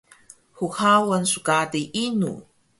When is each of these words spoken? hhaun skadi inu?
hhaun 0.59 1.23
skadi 1.31 1.81
inu? 2.03 2.33